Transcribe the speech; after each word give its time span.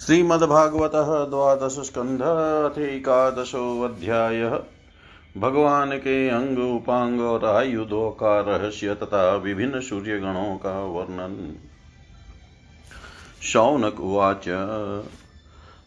श्रीमद्भागवत 0.00 0.92
द्वादश 1.30 1.72
स्कंध 1.72 2.22
अथेकादशोऽध्यायः 2.72 4.58
भगवान 5.36 5.92
के 5.92 6.28
अंग 6.28 6.58
उपांग 6.58 7.20
और 7.20 7.44
आयुधों 7.44 8.10
का 8.10 8.40
रहस्य 8.40 8.94
तथा 8.94 9.36
विभिन्न 9.36 9.80
सूर्य 9.80 10.18
गणों 10.18 10.56
का 10.56 10.84
वर्णन 10.84 11.56
शौनक 13.42 14.00
उवाच 14.00 14.48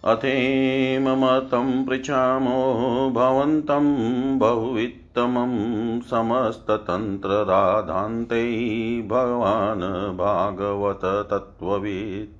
अथेममतं 0.06 1.86
पृच्छामो, 1.86 3.12
भवन्तं 3.16 4.40
बहुवित्तमं 4.40 6.02
समस्ततन्त्रराधान्ते 6.02 9.02
भगवान् 9.02 10.18
भागवत 10.18 11.28
तत्त्ववित् 11.32 12.39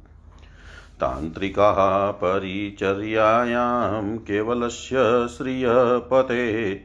तान्त्रिकाः 1.02 2.12
परिचर्यायां 2.12 4.18
केवलस्य 4.18 5.28
श्रियपते। 5.28 6.82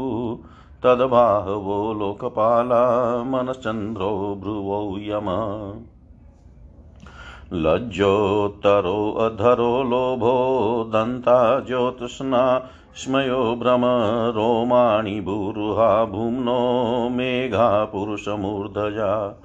तद्बाहवो 0.82 1.94
लोकपाला 1.94 3.24
मनश्चन्द्रो 3.24 4.38
भ्रुवौ 4.40 4.98
यम। 4.98 5.26
लज्जोत्तरो 7.54 9.16
अधरो 9.20 9.82
लोभो 9.82 10.84
दन्ता 10.88 11.60
ज्योत्स्ना 11.60 12.70
स्मयो 12.94 13.56
भ्रम 13.56 13.80
रोमाणि 14.36 15.20
भूरुहा 15.20 16.04
भुम्नो 16.04 17.08
मेघा 17.08 17.84
पुरुषमूर्धजा 17.84 19.40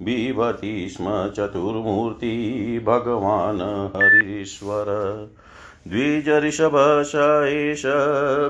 बिभति 0.02 0.88
स्म 0.88 1.32
चतुर्मूर्ति 1.36 2.84
भगवान् 2.86 3.96
हरीश्वर। 3.96 4.86
द्विजऋषभश 5.88 7.12
एष 7.48 7.82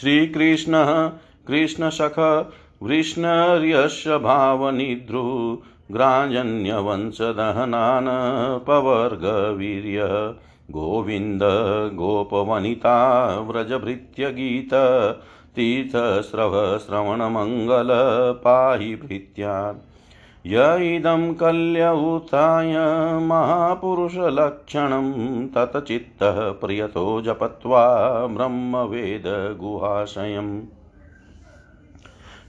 श्रीकृष्णः 0.00 0.90
कृष्णसख 1.48 2.18
वृष्णर्यस्य 2.82 4.18
भावनिद्रु 4.18 5.22
ग्राजन्यवंशदहनान् 5.92 8.08
पवर्गवीर्य 8.66 10.06
गोविन्द 10.70 11.42
गोपवनिता 11.96 12.94
व्रजभृत्यगीत 13.48 14.72
तीर्थस्रवश्रवणमङ्गल 15.56 17.90
पाहि 18.44 18.88
भृत्यान् 19.04 19.78
य 20.46 20.96
इदं 20.96 21.34
कल्यउताय 21.34 22.74
महापुरुषलक्षणं 23.18 25.48
ततचित्तः 25.48 26.50
प्रियतो 26.50 27.22
जपत्वा 27.22 28.26
ब्रह्मवेदगुहाशयम्। 28.26 30.62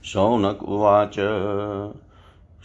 शौनक 0.04 0.62
उवाच 0.62 1.16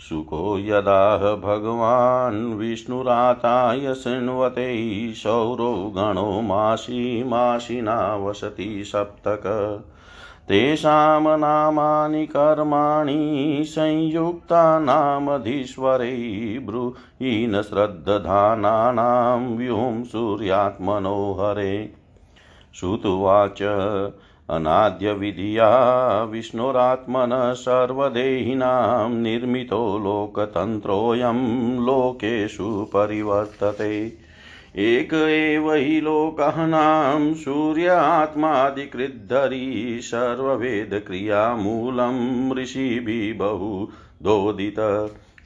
सुको 0.09 0.59
यदाह 0.59 1.17
भगवान् 1.17 2.53
विष्णुराताय 2.53 3.93
शृण्वते 3.93 5.13
शौरो 5.13 5.93
गणो 5.95 6.41
मासी 6.41 7.23
मासिना 7.23 8.15
वसति 8.15 8.83
सप्तक। 8.85 9.43
तेषां 10.49 11.37
नामानि 11.37 12.25
कर्माणि 12.25 13.63
संयुक्तानामधीश्वरै 13.67 16.15
ब्रूहीन 16.65 17.61
श्रद्दधानानां 17.61 19.57
व्यूं 19.57 20.03
सूर्यात्मनो 20.03 21.37
हरे 21.39 21.93
श्रुतुवाच 22.79 23.61
अनाद्यविधिया 24.49 26.23
विष्णुरात्मनः 26.23 27.53
सर्वदेहिनां 27.53 29.09
निर्मितो 29.09 29.97
लोकतन्त्रोऽयं 29.97 31.39
लोकेषु 31.85 32.87
परिवर्तते। 32.93 34.22
एक 34.75 35.13
एव 35.13 35.73
हि 35.73 36.01
लोकहनां 36.01 37.33
सूर्यात्मादिकृद्धरी 37.33 39.99
सर्ववेदक्रियामूलं 40.01 42.17
ऋषिभिः 42.57 43.37
बहु 43.37 43.87
दोदित। 44.23 44.75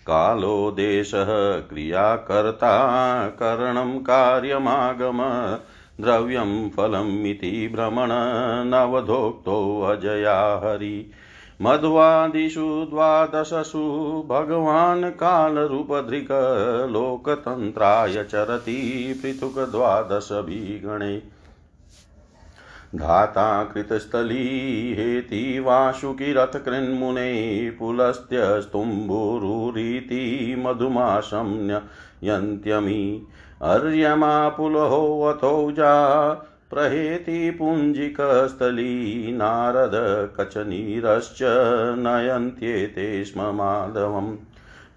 कालो 0.07 0.71
देशः 0.71 1.59
क्रियाकर्ता 1.59 3.27
करणं 3.27 3.99
कार्यमागम 3.99 5.19
द्रव्यं 6.03 6.69
फलमिति 6.69 7.69
भ्रमण 7.73 8.09
नवधोक्तोऽजया 8.69 10.61
हरि। 10.63 11.11
मध्वादिषु 11.61 12.65
द्वादशसु 12.89 13.79
भगवान् 14.29 15.03
कालरूपधृक् 15.19 16.31
लोकतन्त्राय 16.91 18.23
चरति 18.23 18.75
पृथुक् 19.21 19.57
द्वादशभिगणे 19.71 21.17
धाता 22.95 23.63
कृतस्थली 23.63 24.43
हेति 24.97 25.59
वासुकिरथकृन्मुने 25.59 27.31
पुलस्त्यस्तुम्बुरुरीति 27.79 30.55
मधुमाशं 30.59 31.69
यन्त्यमी 32.23 33.27
अर्यमा 33.61 34.49
पुलहोऽथौजा 34.49 35.93
प्रहेति 36.73 37.51
पुञ्जिकस्थली 37.51 39.31
नारदकचनीरश्च 39.31 41.39
नयन्त्येते 41.97 43.25
स्म 43.25 43.41
माधवम्। 43.41 44.35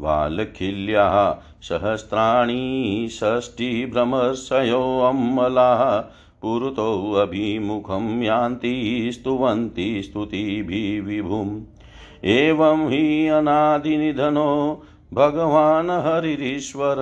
वाल्खिल्याः 0.00 1.36
सहस्राणि 1.60 3.08
षष्टिभ्रमर्षयोऽम्मलाः 3.10 6.04
पुरतोऽभिमुखं 6.42 8.22
यान्ति 8.22 9.08
स्तुवन्ति 9.12 10.02
स्तुतिभिः 10.02 11.02
विभुम्। 11.02 11.62
एवं 12.24 12.88
हि 12.88 13.28
अनादिनिधनो 13.28 14.82
भगवान् 15.14 15.90
हरिरीश्वर 15.90 16.96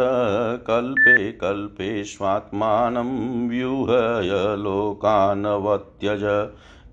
कल्पे 0.66 1.32
कल्पे 1.32 2.04
स्वात्मानं 2.04 3.10
व्यूहय 3.48 4.56
लोकानवत्यज। 4.56 6.20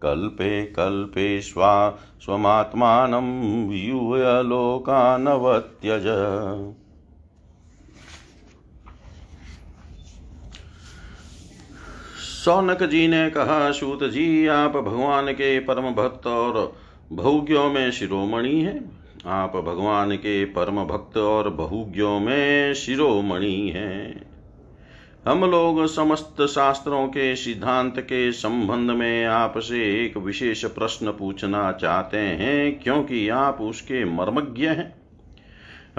कल्पे 0.01 0.65
कल्पे 0.65 1.41
स्वा 1.41 1.99
स्वमात्मानं 2.21 3.31
व्यूहय 3.69 4.43
लोकानवत्यज। 4.43 6.05
सौनक 12.45 12.83
जी 12.83 13.07
ने 13.07 13.29
कहा 13.29 13.71
सूत 13.71 14.03
जी 14.03 14.47
आप 14.47 14.77
भगवान 14.77 15.31
के 15.31 15.59
परम 15.59 15.91
भक्त 15.93 16.27
और 16.27 16.73
भोग्यों 17.11 17.69
में 17.69 17.91
शिरोमणि 17.91 18.61
है। 18.61 18.91
आप 19.25 19.55
भगवान 19.55 20.15
के 20.15 20.45
परम 20.45 20.83
भक्त 20.85 21.17
और 21.17 21.49
बहुज्ञों 21.49 22.19
में 22.19 22.73
शिरोमणि 22.73 23.69
हैं। 23.75 24.29
हम 25.27 25.45
लोग 25.45 25.85
समस्त 25.85 26.41
शास्त्रों 26.41 27.07
के 27.07 27.35
सिद्धांत 27.35 27.99
के 27.99 28.31
संबंध 28.31 28.91
में 28.91 29.25
आपसे 29.25 30.05
एक 30.05 30.17
विशेष 30.17 30.65
प्रश्न 30.65 31.11
पूछना 31.11 31.71
चाहते 31.71 32.17
हैं, 32.17 32.79
क्योंकि 32.79 33.29
आप 33.29 33.61
उसके 33.61 34.05
मर्मज्ञ 34.05 34.67
हैं। 34.67 34.98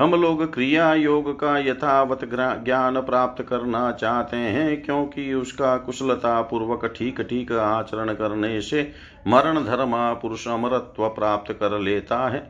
हम 0.01 0.15
लोग 0.15 0.43
क्रिया 0.55 0.93
योग 0.95 1.29
का 1.41 1.59
यथावत 1.59 2.21
ज्ञान 2.65 3.01
प्राप्त 3.01 3.43
करना 3.43 3.91
चाहते 3.93 4.37
हैं, 4.37 4.83
क्योंकि 4.83 5.33
उसका 5.35 5.77
कुशलता 5.77 6.41
पूर्वक 6.43 6.85
ठीक 6.97 7.21
ठीक 7.21 7.53
आचरण 7.53 8.13
करने 8.15 8.61
से 8.61 8.83
मरण 9.29 9.65
धर्मा 9.65 10.13
पुरुष 10.15 10.47
अमरत्व 10.49 11.09
प्राप्त 11.09 11.53
कर 11.53 11.79
लेता 11.79 12.29
है। 12.29 12.41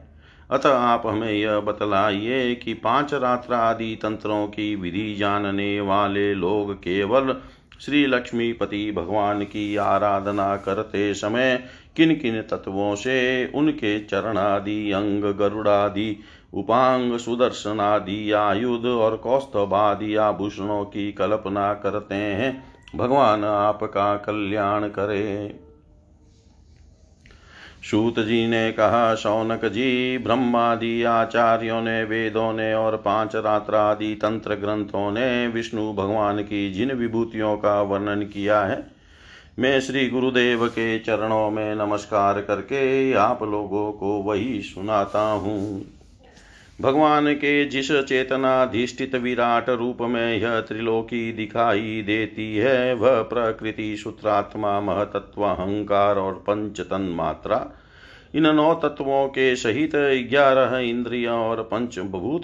अतः 0.51 0.77
आप 0.77 1.07
हमें 1.07 1.33
यह 1.33 1.61
बतलाइए 1.61 2.55
कि 2.55 2.75
पाँच 2.75 3.15
रात्र 3.15 3.55
आदि 3.55 3.95
तंत्रों 4.03 4.47
की 4.49 4.75
विधि 4.77 5.15
जानने 5.15 5.81
वाले 5.81 6.33
लोग 6.35 6.75
केवल 6.75 7.37
श्री 7.81 8.07
लक्ष्मीपति 8.07 8.91
भगवान 8.97 9.43
की 9.43 9.77
आराधना 9.77 10.55
करते 10.57 11.13
समय 11.15 11.57
किन 11.97 12.15
किन 12.15 12.41
तत्वों 12.43 12.95
से 12.95 13.47
उनके 13.55 13.99
चरण 14.01 14.39
आदि 14.39 14.91
अंग 14.93 15.25
गरुड़ादि 15.39 16.17
उपांग 16.53 17.17
सुदर्शन 17.19 17.81
आदि 17.81 18.33
आयुध 18.33 18.87
और 18.87 19.17
कौस्तभादि 19.17 20.15
आभूषणों 20.17 20.85
की 20.85 21.13
कल्पना 21.13 21.73
करते 21.75 22.15
हैं। 22.15 22.53
भगवान 22.97 23.45
आपका 23.45 24.15
कल्याण 24.17 24.89
करे। 24.89 25.59
सूत 27.91 28.19
जी 28.21 28.47
ने 28.47 28.71
कहा, 28.73 29.15
शौनक 29.15 29.65
जी, 29.65 30.19
ब्रह्मादि 30.19 31.03
आचार्यों 31.03 31.81
ने, 31.83 32.03
वेदों 32.05 32.53
ने 32.53 32.73
और 32.75 32.97
पाँच 32.97 33.37
रात्र 33.37 33.75
आदि 33.75 34.15
तंत्र 34.15 34.55
ग्रंथों 34.55 35.11
ने 35.13 35.47
विष्णु 35.47 35.93
भगवान 35.93 36.43
की 36.43 36.71
जिन 36.73 36.93
विभूतियों 36.93 37.57
का 37.57 37.81
वर्णन 37.83 38.23
किया 38.23 38.61
है, 38.61 38.85
मैं 39.59 39.81
श्री 39.81 40.09
गुरुदेव 40.09 40.67
के 40.69 40.99
चरणों 40.99 41.51
में 41.51 41.75
नमस्कार 41.75 42.41
करके 42.41 43.13
आप 43.13 43.43
लोगों 43.43 43.93
को 43.93 44.13
वही 44.23 44.61
सुनाता 44.63 45.23
हूँ। 45.33 46.00
भगवान 46.81 47.35
के 47.35 47.65
जिस 47.65 47.93
चेतनाधिष्ठित 47.93 49.15
विराट 49.15 49.71
रूप 49.71 49.99
में 50.01 50.37
यह 50.37 50.61
त्रिलोकी 50.61 51.33
दिखाई 51.33 52.03
देती 52.07 52.57
है, 52.57 52.95
वह 52.95 53.23
प्रकृति 53.23 53.97
सूत्रात्मा, 53.97 54.81
महतत्व, 54.81 55.43
अहंकार 55.43 56.17
और 56.17 56.33
पंच 56.33 56.81
तन्मात्रा 56.81 57.71
इन 58.35 58.55
नौ 58.55 58.75
तत्वों 58.75 59.29
के 59.29 59.57
सहित 59.57 59.91
ग्यारह 60.31 60.79
इंद्रिय 60.79 61.27
और 61.27 61.63
पंचभूत, 61.63 62.43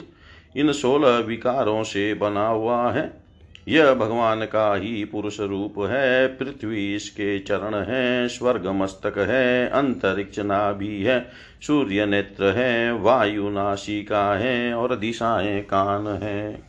इन 0.57 0.73
सोलह 0.73 1.17
विकारों 1.17 1.83
से 1.83 2.15
बना 2.15 2.49
हुआ 2.49 2.93
है। 2.93 3.26
यह 3.69 3.95
भगवान 3.95 4.45
का 4.45 4.75
ही 4.75 5.05
पुरुष 5.05 5.41
रूप 5.41 5.75
है, 5.79 6.27
पृथ्वी 6.27 6.95
इसके 6.95 7.39
चरण 7.39 7.75
है 7.75 8.29
स्वर्ग 8.29 8.67
मस्तक 8.67 9.19
है, 9.19 9.69
अंतरिक्ष 9.69 10.39
नाभि 10.39 11.03
है, 11.03 11.29
सूर्य 11.67 12.07
नेत्र 12.07 12.45
है, 12.45 12.93
वायु 12.93 13.51
नाशिका 13.51 14.35
है 14.35 14.75
और 14.75 14.97
दिशाएँ 14.97 15.61
कान 15.61 16.07
है। 16.07 16.63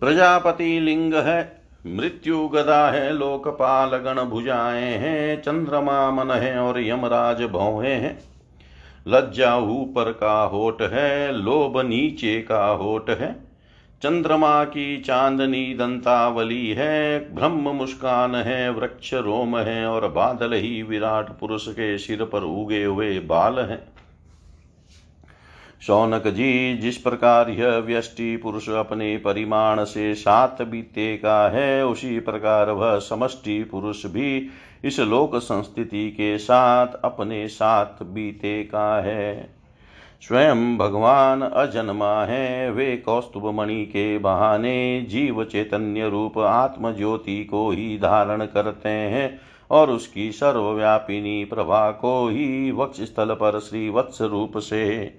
प्रजापति 0.00 0.80
लिंग 0.80 1.14
है, 1.14 1.62
मृत्यु 1.86 2.48
गदा 2.48 2.90
है, 2.90 3.12
लोकपाल 3.12 3.96
गण 3.96 4.20
भुजाएँ 4.20 4.94
हैं, 4.94 5.42
चंद्रमा 5.42 6.10
मन 6.10 6.30
है 6.30 6.58
और 6.58 6.80
यमराज 6.80 7.42
भौहे 7.42 7.94
हैं। 7.94 8.20
लज्जा 9.08 9.56
ऊपर 9.56 10.12
का 10.12 10.42
होठ 10.42 10.82
है, 10.82 11.32
लोभ 11.32 11.80
नीचे 11.80 12.42
का 12.42 12.66
होठ 12.66 13.10
है। 13.10 13.45
चंद्रमा 14.02 14.64
की 14.64 15.00
चांदनी 15.00 15.74
दंतावली 15.74 16.70
है, 16.70 17.34
ब्रह्म 17.34 17.68
मुस्कान 17.68 18.34
है, 18.34 18.70
वृक्ष 18.70 19.14
रोम 19.14 19.58
है 19.58 19.86
और 19.86 20.08
बादल 20.08 20.52
ही 20.52 20.82
विराट 20.82 21.30
पुरुष 21.30 21.68
के 21.68 21.98
सिर 21.98 22.24
पर 22.24 22.42
उगे 22.42 22.84
हुए 22.84 23.18
बाल 23.18 23.58
हैं। 23.58 23.88
शौनक 25.82 26.28
जी, 26.28 26.76
जिस 26.76 26.96
प्रकार 26.96 27.50
यह 27.50 27.68
व्यष्टि 27.68 28.36
पुरुष 28.36 28.68
अपने 28.68 29.16
परिमाण 29.16 29.84
से 29.84 30.14
सात 30.14 30.62
बीते 30.62 31.16
का 31.16 31.48
है, 31.48 31.86
उसी 31.86 32.20
प्रकार 32.20 32.70
वह 32.70 32.98
समष्टि 32.98 33.64
पुरुष 33.64 34.06
भी 34.06 34.48
इस 34.84 35.00
लोक 35.00 35.36
संस्थिति 35.36 36.10
के 36.10 36.38
साथ 36.38 36.86
अपने 37.04 37.48
साथ 37.48 38.02
बीते 38.02 38.62
का 38.64 39.02
है। 39.02 39.55
स्वयं 40.22 40.76
भगवान 40.78 41.42
अजन्मा 41.42 42.12
है। 42.24 42.70
वे 42.70 42.96
कौस्तुभ 42.96 43.46
मणि 43.54 43.84
के 43.84 44.18
बहाने 44.18 45.06
जीव 45.10 45.44
चैतन्य 45.44 46.08
रूप 46.08 46.38
आत्म 46.38 46.92
ज्योति 46.92 47.44
को 47.44 47.70
ही 47.70 47.96
धारण 47.98 48.44
करते 48.44 48.88
हैं 48.88 49.38
और 49.70 49.90
उसकी 49.90 50.30
सर्वव्यापिनी 50.32 51.44
प्रभा 51.44 51.90
को 51.90 52.28
ही 52.28 52.70
वक्ष 52.70 53.00
स्थल 53.00 53.34
पर 53.34 53.58
श्री 53.58 53.88
वत्स 53.90 54.22
रूप 54.22 54.58
से। 54.58 55.12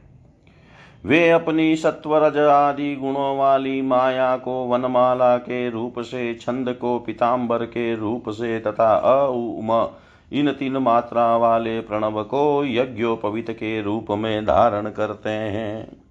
वे 1.06 1.30
अपनी 1.30 1.76
सत्वरज 1.76 2.38
आदि 2.38 2.96
गुणों 2.96 3.38
वाली 3.38 3.82
माया 3.82 4.36
को 4.38 4.66
वनमाला 4.66 5.38
के 5.38 5.70
रूप 5.70 6.00
से, 6.00 6.34
छंद 6.34 6.74
को 6.82 7.00
पिताम्बर 7.00 7.66
के 7.66 7.96
रूप 7.96 8.30
से 8.30 8.60
तथा 8.60 8.94
अउम 8.96 9.72
इन 10.32 10.52
तीन 10.52 10.78
मात्रा 10.78 11.38
वाले 11.38 11.80
प्रणव 11.80 12.24
को 12.24 12.66
यज्ञोपवित 12.66 13.52
के 13.52 13.82
रूप 13.82 14.06
में 14.12 14.46
धारण 14.46 14.90
करते 14.90 15.30
हैं। 15.30 16.02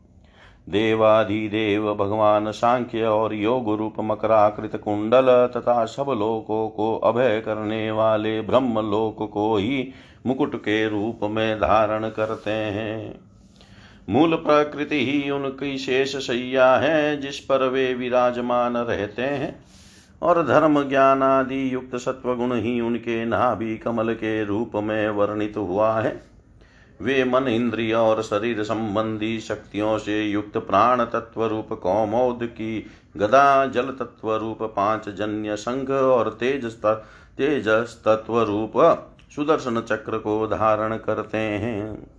देवाधिदेव 0.68 1.94
भगवान 1.94 2.50
सांख्य 2.50 3.04
और 3.04 3.34
योग 3.34 3.74
रूप 3.74 3.94
मकराकृत 4.00 4.76
कुंडल 4.76 5.26
तथा 5.56 5.84
सब 5.84 6.06
लोकों 6.08 6.68
को 6.68 6.96
अभय 6.96 7.40
करने 7.40 7.90
वाले 7.90 8.40
ब्रह्म 8.40 8.90
लोक 8.90 9.30
को 9.32 9.56
ही 9.56 9.92
मुकुट 10.26 10.56
के 10.56 10.88
रूप 10.88 11.20
में 11.22 11.56
धारण 11.56 12.08
करते 12.08 12.50
हैं। 12.50 13.20
मूल 14.08 14.34
प्रकृति 14.34 15.04
ही 15.06 15.30
उनकी 15.30 15.78
शेष 15.78 16.16
सैया 16.16 16.76
है, 16.76 17.20
जिस 17.20 17.40
पर 17.40 17.68
वे 17.68 17.94
विराजमान 17.94 18.76
रहते 18.76 19.22
हैं। 19.22 19.64
और 20.22 20.46
धर्म 20.46 20.82
ज्ञान 20.88 21.22
आदि 21.22 21.74
युक्त 21.74 21.96
सत्वगुण 21.96 22.54
ही 22.54 22.80
उनके 22.80 23.24
नाभि 23.24 23.76
कमल 23.76 24.12
के 24.14 24.44
रूप 24.44 24.72
में 24.76 25.08
वर्णित 25.08 25.56
हुआ 25.56 25.92
है। 26.00 26.20
वे 27.00 27.24
मन 27.24 27.48
इंद्रिय 27.48 27.94
और 27.94 28.22
शरीर 28.22 28.62
संबंधी 28.62 29.38
शक्तियों 29.40 29.98
से 29.98 30.22
युक्त 30.22 30.56
प्राण 30.58 31.04
तत्व 31.04 31.44
रूप, 31.44 31.72
कौमोद 31.72 32.38
की 32.42 32.86
गदा, 33.16 33.66
जल 33.66 33.86
तत्व 33.90 34.34
रूप 34.34 34.62
पाँच 34.76 35.08
जन्य 35.08 35.56
संघ 35.56 35.90
और 35.90 36.30
तेज 36.30 36.64
तेजस 37.38 38.00
तत्व 38.04 38.40
रूप 38.42 38.72
सुदर्शन 39.34 39.80
चक्र 39.80 40.18
को 40.18 40.46
धारण 40.46 40.96
करते 40.96 41.38
हैं। 41.38 42.10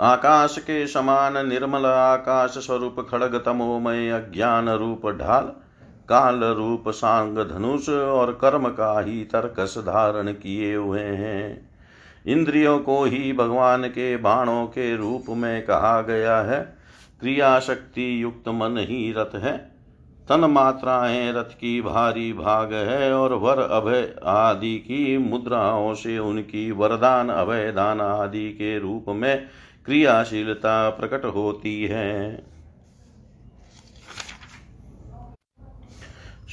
आकाश 0.00 0.58
के 0.58 0.86
समान 0.86 1.48
निर्मल 1.48 1.86
आकाश 1.86 2.50
स्वरूप, 2.50 3.06
खड़ग 3.10 3.42
तमोमय 3.44 4.10
अज्ञान 4.10 4.68
रूप 4.68 5.06
ढाल 5.10 5.52
काल 6.08 6.44
रूप 6.44 6.84
सांग 6.88 7.38
धनुष 7.38 7.88
और 7.88 8.32
कर्म 8.32 8.68
का 8.68 9.00
ही 9.00 9.24
तर्कस 9.24 9.78
धारण 9.78 10.32
किए 10.32 10.74
हुए 10.76 11.00
हैं। 11.00 11.70
इंद्रियों 12.26 12.78
को 12.78 13.04
ही 13.04 13.32
भगवान 13.32 13.84
के 13.84 14.16
बाणों 14.16 14.66
के 14.66 14.96
रूप 14.96 15.24
में 15.28 15.62
कहा 15.62 16.02
गया 16.02 16.38
है। 16.38 16.76
क्रिया 17.20 17.60
शक्ति 17.60 18.22
युक्त 18.22 18.48
मन 18.48 18.76
ही 18.78 19.12
रथ 19.12 19.34
है। 19.34 19.76
तन 20.28 20.40
मात्राएँ 20.40 21.32
रथ 21.32 21.58
की 21.60 21.82
भारी 21.82 22.32
भाग 22.32 22.72
है 22.72 23.14
और 23.14 23.34
वर 23.34 23.58
अभय 23.58 24.16
आदि 24.24 24.78
की 24.78 25.18
मुद्राओं 25.18 25.94
से 25.94 26.18
उनकी 26.18 26.70
वरदान 26.70 27.28
अभय 27.28 27.72
दान 27.72 28.00
आदि 28.00 28.48
के 28.48 28.78
रूप 28.78 29.04
में 29.08 29.46
क्रियाशीलता 29.84 30.90
प्रकट 30.90 31.24
होती 31.24 31.84
है। 31.84 32.42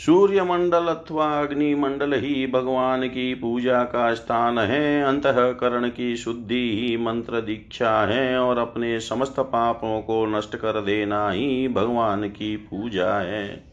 सूर्य 0.05 0.43
मंडल 0.43 0.87
अथवा 0.87 1.39
अग्निमंडल 1.41 2.13
ही 2.13 2.47
भगवान 2.47 3.07
की 3.07 3.35
पूजा 3.35 3.83
का 3.83 4.13
स्थान 4.13 4.59
है 4.59 5.03
अंतकरण 5.03 5.89
की 5.89 6.15
शुद्धि 6.15 6.79
ही 6.79 6.97
मंत्र 6.97 7.41
दीक्षा 7.41 8.05
है, 8.05 8.39
और 8.39 8.57
अपने 8.57 8.99
समस्त 8.99 9.39
पापों 9.39 10.01
को 10.01 10.25
नष्ट 10.25 10.55
कर 10.55 10.81
देना 10.81 11.29
ही 11.29 11.67
भगवान 11.67 12.29
की 12.29 12.57
पूजा 12.57 13.13
है। 13.13 13.63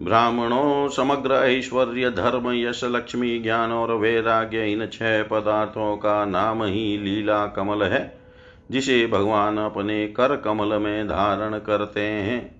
ब्राह्मणों, 0.00 0.88
समग्र 0.88 1.34
ऐश्वर्य, 1.34 2.10
धर्म, 2.10 2.52
यश, 2.52 2.84
लक्ष्मी, 2.84 3.38
ज्ञान 3.38 3.72
और 3.72 3.92
वैराग्य, 3.92 4.72
इन 4.72 4.86
छह 4.86 5.22
पदार्थों 5.22 5.96
का 5.96 6.24
नाम 6.24 6.64
ही 6.64 6.98
लीला 6.98 7.46
कमल 7.46 7.82
है, 7.82 8.18
जिसे 8.70 9.06
भगवान 9.06 9.58
अपने 9.58 10.06
कर 10.06 10.36
कमल 10.36 10.78
में 10.78 11.06
धारण 11.08 11.58
करते 11.58 12.00
हैं। 12.00 12.53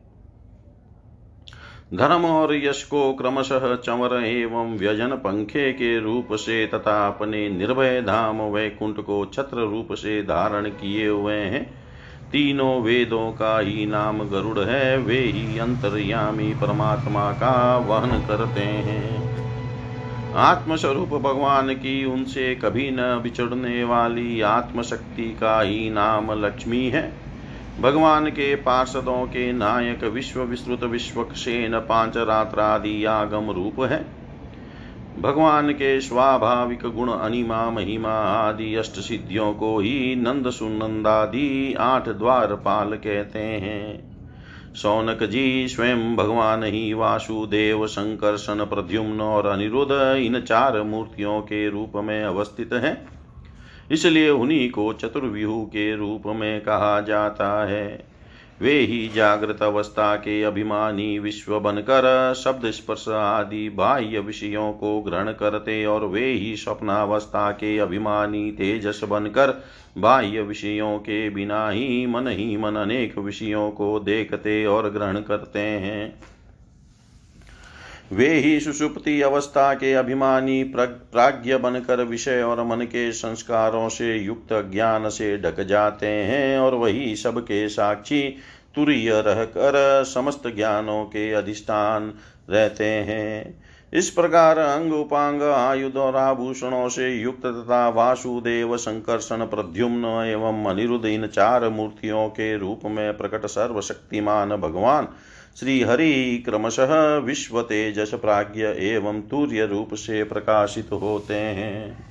धर्म 1.94 2.24
और 2.24 2.54
यश 2.54 2.82
को 2.82 3.12
क्रमशः 3.12 3.76
चंवर 3.76 4.24
एवं 4.24 4.78
व्यजन 4.78 5.08
पंखे 5.08 5.72
के 5.72 6.00
रूप 6.00 6.28
से 6.32 6.66
तथा 6.66 7.06
अपने 7.08 7.48
निर्भय 7.48 8.02
धाम 8.02 8.40
वैकुंठ 8.42 8.96
को 8.96 9.24
छत्र 9.24 9.56
रूप 9.56 9.88
से 9.92 10.22
धारण 10.22 10.68
किए 10.68 11.08
हुए 11.08 11.34
हैं। 11.34 11.64
तीनों 12.32 12.82
वेदों 12.82 13.32
का 13.32 13.58
ही 13.58 13.86
नाम 13.86 14.28
गरुड़ 14.28 14.58
है, 14.58 14.98
वे 14.98 15.18
ही 15.18 15.58
अंतर्यामी 15.58 16.54
परमात्मा 16.54 17.32
का 17.32 17.76
वहन 17.76 18.18
करते 18.28 18.60
हैं। 18.60 19.34
आत्मस्वरूप 20.34 21.08
भगवान 21.08 21.74
की 21.74 22.04
उनसे 22.04 22.54
कभी 22.54 22.90
न 22.90 23.20
बिछड़ने 23.22 23.84
वाली 23.84 24.40
आत्मशक्ति 24.40 25.36
का 25.40 25.60
ही 25.60 25.90
नाम 25.90 26.44
लक्ष्मी 26.44 26.88
है। 26.88 27.24
भगवान 27.81 28.26
के 28.26 28.54
पार्षदों 28.54 29.26
के 29.26 29.52
नायक 29.52 30.04
विश्व 30.04 30.43
विस्तृत 30.43 30.85
विश्वक्षेन 30.85 31.78
पाँच 31.78 32.16
रात्रादि 32.16 33.04
आगम 33.04 33.50
रूप 33.50 33.81
है। 33.81 34.07
भगवान 35.19 35.73
के 35.73 36.00
स्वाभाविक 36.00 36.87
गुण, 36.87 37.11
अनिमा, 37.11 37.71
महिमा 37.71 38.14
आदि 38.19 38.75
अष्ट 38.75 38.93
सिद्धियों 38.93 39.54
को 39.54 39.78
ही 39.78 40.16
नंद 40.16 40.50
सुनंदादि 40.50 41.75
आठ 41.78 42.09
द्वार 42.09 42.54
पाल 42.54 42.97
कहते 42.97 43.38
हैं। 43.38 44.14
सौनक 44.75 45.23
जी 45.23 45.69
स्वयं 45.69 46.16
भगवान 46.16 46.64
ही 46.64 46.93
वासुदेव 46.95 47.87
संकर्षण 47.87 48.64
प्रद्युम्न 48.64 49.21
और 49.21 49.47
अनिरुद्ध 49.47 49.93
इन 50.16 50.40
चार 50.40 50.83
मूर्तियों 50.83 51.40
के 51.40 51.71
रूप 51.71 51.93
में 51.97 52.25
अवस्थित 52.25 52.73
है। 52.73 53.24
इसलिए 53.91 54.31
उन्हीं 54.31 54.71
को 54.71 54.93
चतुर्व्यूह 54.93 55.64
के 55.64 55.97
रूप 55.97 56.23
में 56.26 56.61
कहा 56.61 57.00
जाता 57.00 57.67
है। 57.67 58.14
वे 58.61 58.79
ही 58.79 59.09
जागृत 59.09 59.62
अवस्था 59.62 60.17
के 60.17 60.43
अभिमानी 60.43 61.19
विश्व 61.19 61.61
बनकर 61.61 62.35
शब्द 62.35 62.71
स्पर्श 62.71 63.09
आदि 63.09 63.69
बाह्य 63.69 64.19
विषयों 64.19 64.73
को 64.73 65.00
ग्रहण 65.00 65.33
करते 65.33 65.85
और 65.87 66.05
वे 66.05 66.33
ही 66.33 66.57
स्वप्नावस्था 66.57 67.50
के 67.50 67.79
अभिमानी 67.79 68.51
तेजस 68.51 69.01
बनकर 69.05 69.62
बाह्य 69.99 70.42
विषयों 70.42 70.99
के 70.99 71.31
बिना 71.31 71.68
ही 71.70 72.07
मन 72.07 72.29
ही 72.29 72.57
मन 72.57 72.77
अनेक 72.77 73.18
विषयों 73.18 73.70
को 73.70 74.01
देखते 74.01 74.66
और 74.66 74.90
ग्रहण 74.90 75.20
करते 75.20 75.59
हैं। 75.59 76.34
वे 78.14 78.29
ही 78.35 78.61
सुषुप्ति 78.61 79.22
अवस्था 79.22 79.74
के 79.74 79.92
अभिमानी 79.94 80.62
प्राज्ञ 80.77 81.57
बनकर 81.57 82.03
विषय 82.03 82.42
और 82.42 82.64
मन 82.64 82.85
के 82.85 83.12
संस्कारों 83.12 83.88
से 83.88 84.16
युक्त 84.16 84.53
ज्ञान 84.72 85.09
से 85.09 85.37
ढक 85.38 85.61
जाते 85.61 86.07
हैं 86.07 86.59
और 86.59 86.74
वही 86.74 87.16
सबके 87.16 87.68
साक्षी 87.68 88.22
तुरीय 88.74 89.11
रहकर 89.20 90.05
समस्त 90.05 90.42
ज्ञानों 90.46 91.05
के 91.05 91.33
अधिष्ठान 91.33 92.12
रहते 92.50 92.85
हैं। 92.85 93.62
इस 93.92 94.11
प्रकार 94.11 94.59
अंग 94.59 94.92
उपांग 94.92 95.42
आयुध 95.42 95.96
और 95.96 96.16
आभूषणों 96.16 96.88
से 96.88 97.11
युक्त 97.11 97.46
तथा 97.46 97.88
वासुदेव 97.88 98.77
संकर्षण 98.77 99.46
प्रद्युम्न 99.46 100.05
एवं 100.05 100.64
अनिरुद्ध 100.64 101.07
इन 101.07 101.27
चार 101.27 101.68
मूर्तियों 101.68 102.29
के 102.29 102.57
रूप 102.59 102.81
में 102.85 103.16
प्रकट 103.16 103.46
सर्वशक्तिमान 103.46 104.57
भगवान 104.57 105.09
श्री 105.61 105.81
हरि 105.81 106.43
क्रमशः 106.47 107.17
विश्व 107.17 107.62
तेजस 107.62 108.14
प्राज्ञ 108.14 108.62
एवं 108.62 109.23
तूर्य 109.23 109.67
रूप 109.67 109.95
से 109.95 110.25
प्रकाशित 110.25 110.88
होते 110.93 111.35
हैं। 111.35 112.07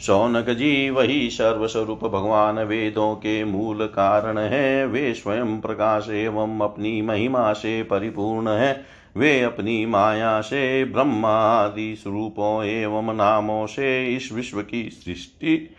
शौनक 0.00 0.50
जी, 0.50 0.90
वही 0.90 1.30
सर्वस्वरूप 1.30 2.04
भगवान 2.04 2.58
वेदों 2.58 3.14
के 3.14 3.44
मूल 3.44 3.86
कारण 3.86 4.38
है। 4.38 4.86
वे 4.86 5.14
स्वयं 5.14 5.60
प्रकाश 5.60 6.08
एवं 6.10 6.60
अपनी 6.60 7.02
महिमा 7.02 7.52
से 7.52 7.82
परिपूर्ण 7.82 8.48
है। 8.48 8.84
वे 9.16 9.40
अपनी 9.40 9.86
माया 9.86 10.40
से, 10.40 10.84
ब्रह्मादि 10.84 11.96
स्वरूपों 11.96 12.64
एवं 12.64 13.14
नामों 13.14 13.66
से 13.66 14.16
इस 14.16 14.32
विश्व 14.32 14.62
की 14.62 14.90
सृष्टि, 14.90 15.74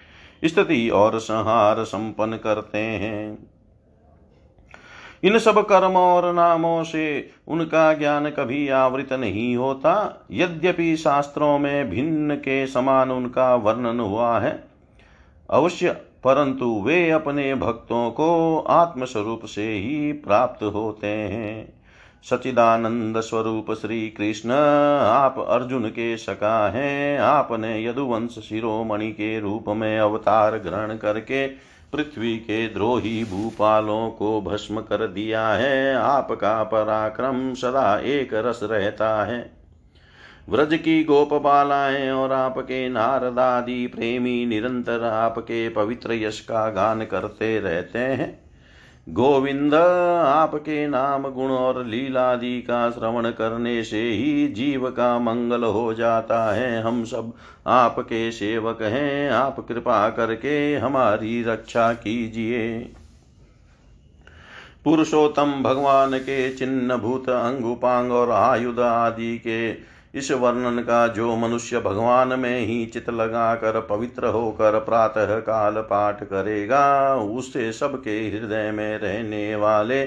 स्थिति 0.46 0.90
और 0.90 1.20
संहार 1.20 1.84
संपन्न 1.84 2.38
करते 2.38 2.78
हैं। 2.78 3.51
इन 5.24 5.38
सब 5.40 5.66
कर्म 5.68 5.94
और 5.94 6.34
नामों 6.34 6.84
से 6.84 7.30
उनका 7.48 7.94
ज्ञान 7.94 8.30
कभी 8.30 8.68
आवृत 8.70 9.14
नहीं 9.14 9.56
होता। 9.56 10.28
यद्यपि 10.32 10.96
शास्त्रों 10.98 11.58
में 11.60 11.90
भिन्न 11.90 12.36
के 12.36 12.66
समान 12.68 13.12
उनका 13.12 13.56
वर्णन 13.56 14.00
हुआ 14.00 14.40
है, 14.40 14.64
अवश्य, 15.50 15.92
परंतु 16.24 16.82
वे 16.86 17.10
अपने 17.10 17.54
भक्तों 17.56 18.10
को 18.12 18.60
आत्मस्वरूप 18.60 19.46
से 19.46 19.72
ही 19.72 20.12
प्राप्त 20.12 20.64
होते 20.64 21.08
हैं। 21.08 21.82
सचिदानंद 22.24 23.20
स्वरूप 23.20 23.72
श्री 23.72 24.10
कृष्ण 24.10 24.52
आप 24.52 25.40
अर्जुन 25.40 25.86
के 25.86 26.18
सका 26.18 26.70
हैं। 26.70 27.20
आपने 27.20 27.84
यदुवंश 27.86 28.32
शिरोमणि 28.50 29.12
के 29.12 29.40
रूप 29.40 29.70
में 29.70 30.00
अवतार 30.00 30.58
ग्रहण 30.58 30.98
करके 30.98 31.71
पृथ्वी 31.94 32.38
के 32.38 32.68
द्रोही 32.68 33.24
भूपालों 33.24 34.10
को 34.10 34.42
भस्म 34.42 34.82
कर 34.82 35.08
दिया 35.08 35.48
है। 35.50 35.96
आपका 35.96 36.64
पराक्रम 36.64 37.54
सदा 37.54 38.00
एक 38.00 38.34
रस 38.34 38.60
रहता 38.64 39.24
है। 39.26 39.52
व्रज 40.50 40.74
की 40.74 41.04
गोपबालाएँ 41.04 42.12
और 42.12 42.32
आपके 42.32 42.90
नारदादि 42.90 43.88
प्रेमी 43.88 44.46
निरंतर 44.46 45.04
आपके 45.04 45.70
पवित्र 45.70 46.14
यश 46.14 46.40
का 46.40 46.70
गान 46.70 47.06
करते 47.06 47.60
रहते 47.60 48.00
हैं। 48.00 48.51
गोविंद, 49.10 49.74
आपके 50.26 50.88
नाम 50.88 51.24
गुण 51.24 51.52
और 51.52 51.86
लीलादि 51.86 52.62
का 52.62 52.90
श्रवण 52.92 53.30
करने 53.30 53.84
से 53.84 54.02
ही 54.02 54.48
जीव 54.48 54.90
का 54.90 55.20
मंगल 55.20 55.64
हो 55.64 55.94
जाता 55.94 56.54
है। 56.54 56.82
हम 56.82 57.04
सब 57.04 57.34
आपके 57.68 58.32
सेवक 58.32 58.82
हैं। 58.82 59.32
आप 59.32 59.60
कृपा 59.60 60.10
करके 60.10 60.76
हमारी 60.76 61.44
रक्षा 61.44 61.94
कीजिए। 61.94 62.80
पुरुषोत्तम 64.84 65.64
भगवान 65.64 66.18
के 66.18 66.54
चिन्ह 66.54 66.96
भूत, 66.96 67.30
अंगुपांग 67.30 68.12
और 68.12 68.32
आयुध 68.32 68.80
आदि 68.80 69.38
के 69.38 69.74
इस 70.14 70.32
वर्णन 70.32 70.80
का 70.80 71.08
जो 71.08 71.36
मनुष्य 71.36 71.80
भगवान 71.80 72.40
में 72.40 72.60
ही 72.60 72.86
चित 72.86 73.10
लगाकर 73.10 73.80
पवित्र 73.80 74.28
होकर 74.28 74.80
प्रातः 74.80 75.40
काल 75.40 75.76
पाठ 75.82 76.24
करेगा, 76.24 77.16
उससे 77.16 77.72
सबके 77.72 78.20
हृदय 78.30 78.72
में 78.72 78.98
रहने 78.98 79.56
वाले 79.56 80.04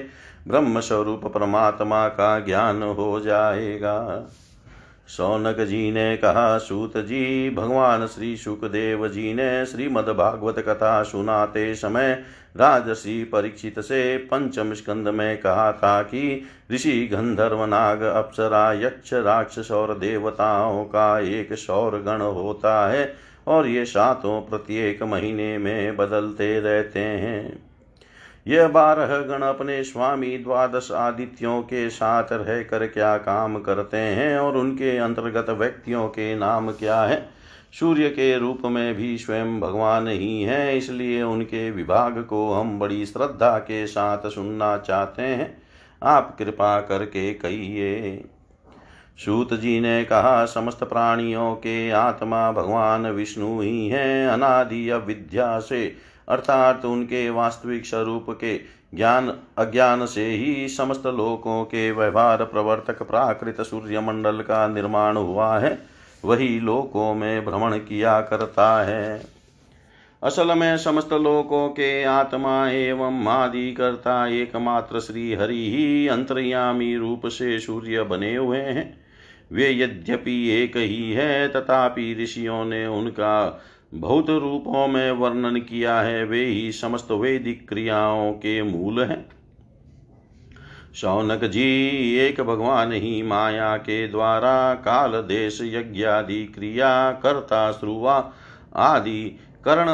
ब्रह्म 0.47 0.79
स्वरूप 0.79 1.25
परमात्मा 1.25 2.07
का 2.07 2.39
ज्ञान 2.39 2.83
हो 2.83 3.19
जाएगा। 3.19 4.23
सौनक 5.07 5.59
जी 5.59 5.91
ने 5.91 6.17
कहा, 6.17 6.57
सूत 6.57 6.97
जी, 6.97 7.49
भगवान 7.49 8.07
श्री 8.07 8.35
सुखदेव 8.37 9.07
जी 9.07 9.33
ने 9.33 9.65
श्रीमद् 9.65 10.09
भागवत 10.09 10.59
कथा 10.59 11.03
सुनाते 11.03 11.75
समय 11.75 12.23
राजसी 12.57 13.23
परीक्षित 13.23 13.79
से 13.79 14.17
पंचम 14.17 14.73
स्कंद 14.73 15.07
में 15.07 15.37
कहा 15.37 15.71
था 15.71 16.01
कि 16.01 16.43
ऋषि 16.71 17.09
गंधर्व 17.13 17.65
नाग 17.65 18.01
अप्सरा, 18.01 18.73
यक्ष 18.73 19.13
राक्षस 19.13 19.71
और 19.71 19.97
देवताओं 19.97 20.83
का 20.83 21.19
एक 21.19 21.53
सौर 21.53 22.01
गण 22.01 22.21
होता 22.21 22.87
है 22.87 23.15
और 23.47 23.67
ये 23.67 23.85
सातों 23.85 24.41
प्रत्येक 24.41 25.03
महीने 25.03 25.57
में 25.57 25.97
बदलते 25.97 26.59
रहते 26.59 26.99
हैं। 26.99 27.65
यह 28.47 28.67
बारह 28.67 29.17
गण 29.17 29.41
अपने 29.41 29.83
स्वामी 29.83 30.37
द्वादश 30.37 30.91
आदित्यों 30.91 31.61
के 31.61 31.89
साथ 31.89 32.23
रह 32.31 32.63
कर 32.63 32.87
क्या 32.87 33.17
काम 33.17 33.59
करते 33.59 33.97
हैं 33.97 34.37
और 34.39 34.57
उनके 34.57 34.97
अंतर्गत 34.97 35.49
व्यक्तियों 35.49 36.07
के 36.07 36.35
नाम 36.35 36.71
क्या 36.71 37.01
है? 37.01 37.34
सूर्य 37.79 38.09
के 38.09 38.37
रूप 38.37 38.61
में 38.65 38.95
भी 38.95 39.17
स्वयं 39.17 39.59
भगवान 39.59 40.07
ही 40.07 40.43
हैं, 40.43 40.73
इसलिए 40.73 41.23
उनके 41.23 41.71
विभाग 41.71 42.23
को 42.23 42.53
हम 42.53 42.79
बड़ी 42.79 43.05
श्रद्धा 43.05 43.57
के 43.57 43.87
साथ 43.87 44.29
सुनना 44.29 44.77
चाहते 44.77 45.21
हैं। 45.21 45.61
आप 46.03 46.35
कृपा 46.37 46.79
करके 46.79 47.33
कहिए। 47.33 48.25
सूत 49.25 49.53
जी 49.53 49.79
ने 49.79 50.05
कहा, 50.05 50.45
समस्त 50.45 50.83
प्राणियों 50.83 51.55
के 51.55 51.91
आत्मा 51.91 52.51
भगवान 52.51 53.07
विष्णु 53.07 53.61
ही 53.61 53.87
हैं, 53.87 54.27
अनादि 54.27 54.89
अविद्या 54.89 55.59
से, 55.59 55.95
अर्थात 56.29 56.85
उनके 56.85 57.29
वास्तविक 57.29 57.85
स्वरूप 57.85 58.25
के 58.29 58.57
ज्ञान, 58.95 59.33
अज्ञान 59.57 60.05
से 60.05 60.25
ही 60.25 60.67
समस्त 60.67 61.05
लोकों 61.05 61.63
के 61.63 61.91
व्यवहार 61.91 62.43
प्रवर्तक 62.43 63.03
प्राकृत 63.03 63.61
सूर्यमंडल 63.61 64.41
का 64.41 64.67
निर्माण 64.67 65.17
हुआ 65.17 65.59
है। 65.59 65.94
वही 66.23 66.59
लोकों 66.59 67.13
में 67.13 67.45
भ्रमण 67.45 67.77
किया 67.77 68.21
करता 68.21 68.83
है। 68.83 69.21
असल 70.23 70.57
में 70.57 70.77
समस्त 70.77 71.13
लोकों 71.13 71.69
के 71.69 72.03
आत्मा 72.03 72.69
एवं 72.69 73.27
आदि 73.27 73.71
करता 73.71 74.27
एकमात्र 74.27 74.99
श्री 74.99 75.33
हरि 75.33 75.69
ही 75.69 76.07
अंतर्यामी 76.07 76.95
रूप 76.95 77.27
से 77.27 77.59
सूर्य 77.59 78.03
बने 78.03 78.35
हुए 78.35 78.57
हैं। 78.57 78.97
वे 79.51 79.79
यद्यपि 79.79 80.49
एक 80.49 80.77
ही 80.77 81.11
है, 81.11 81.47
तथापि 81.47 82.17
ऋषियों 82.23 82.65
ने 82.65 82.87
उनका 82.87 83.63
बहुत 83.93 84.29
रूपों 84.29 84.87
में 84.87 85.11
वर्णन 85.11 85.55
किया 85.55 86.01
है। 86.01 86.25
वे 86.25 86.45
ही 86.45 86.71
समस्त 86.71 87.11
वैदिक 87.11 87.69
क्रियाओं 87.69 88.31
के 88.31 88.63
मूल 88.63 89.03
हैं। 89.03 89.34
शौनक 90.95 91.43
जी, 91.43 92.15
एक 92.15 92.41
भगवान 92.41 92.91
ही 92.91 93.23
माया 93.23 93.77
के 93.77 94.07
द्वारा, 94.07 94.73
काल 94.73 95.11
देश 95.11 95.59
यज्ञादि 95.61 96.45
क्रिया 96.45 97.11
कर्ता, 97.11 97.71
श्रुवा 97.71 98.31
आदि 98.75 99.39
कर्ण 99.67 99.87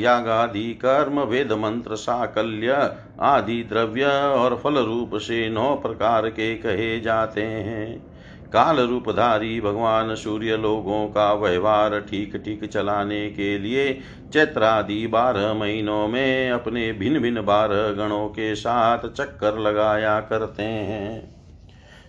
यागादि 0.00 0.74
कर्म, 0.74 1.20
वेद 1.20 1.52
मंत्र, 1.52 1.96
साकल्य 1.96 2.94
आदि 3.20 3.62
द्रव्य 3.62 4.04
और 4.06 4.60
फल 4.64 4.78
रूप 4.78 5.10
से 5.14 5.48
नौ 5.48 5.74
प्रकार 5.76 6.28
के 6.28 6.54
कहे 6.54 7.00
जाते 7.00 7.42
हैं। 7.42 8.17
काल 8.52 8.80
रूपधारी 8.80 9.60
भगवान 9.60 10.14
सूर्य 10.14 10.56
लोगों 10.56 11.06
का 11.06 11.32
व्यवहार 11.32 11.98
ठीक 12.00 12.36
ठीक 12.36 12.64
चलाने 12.64 13.28
के 13.30 13.58
लिए 13.58 13.92
चैत्रादि 14.32 15.06
बारह 15.06 15.52
महीनों 15.54 16.06
में 16.08 16.50
अपने 16.50 16.92
भिन्न 16.92 17.18
भिन्न 17.18 17.44
बारह 17.44 17.90
गणों 17.92 18.28
के 18.28 18.54
साथ 18.54 19.08
चक्कर 19.08 19.58
लगाया 19.58 20.20
करते 20.20 20.62
हैं। 20.62 21.38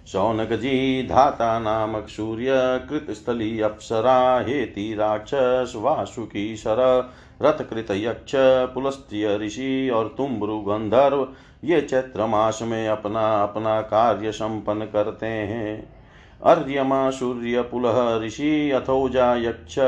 शौनक 0.08 0.54
जी, 0.54 1.08
धाता 1.08 1.60
नामक 1.60 2.08
सूर्य, 2.08 2.49
कृतस्थली 2.89 3.60
अप्सरा, 3.60 4.39
हेति 4.39 4.93
राक्षस 4.93 5.73
वासुकी 5.75 6.56
सर 6.56 7.12
रथकृत 7.41 7.91
यक्ष, 7.91 8.32
पुलस्त्य 8.73 9.38
ऋषि 9.38 9.89
और 9.89 10.13
तुम्ब्रु 10.17 10.60
गंधर्व, 10.62 11.28
ये 11.63 11.82
चैत्र 11.82 12.25
मास 12.25 12.60
में 12.63 12.88
अपना 12.88 13.43
अपना 13.43 13.82
कार्य 13.82 14.32
संपन्न 14.32 14.86
करते 14.86 15.25
हैं। 15.25 15.98
अर्यमा 16.43 17.10
सूर्य 17.10 17.62
पुलह 17.62 18.19
ऋषि 18.23 18.71
अथौजा 18.71 19.36
यक्ष 19.36 19.80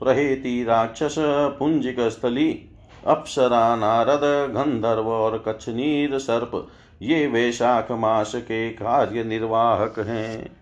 प्रहेति 0.00 0.64
राक्षस 0.64 1.14
पुंजिक 1.58 2.00
स्थली 2.00 2.64
अप्सरा 3.06 3.76
नारद 3.76 4.20
गंधर्व 4.52 5.08
और 5.08 5.44
कच्छनीर 5.48 6.18
सर्प, 6.18 6.68
ये 7.02 7.26
वैशाख 7.26 7.92
मास 7.92 8.32
के 8.34 8.70
कार्य 8.70 9.24
निर्वाहक 9.24 9.98
हैं। 9.98 10.56